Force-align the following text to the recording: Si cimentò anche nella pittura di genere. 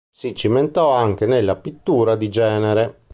Si 0.09 0.33
cimentò 0.33 0.93
anche 0.95 1.27
nella 1.27 1.55
pittura 1.57 2.15
di 2.15 2.27
genere. 2.29 3.01